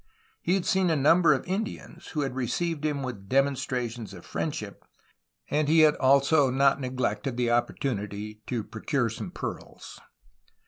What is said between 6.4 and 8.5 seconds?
not neglected the opportunity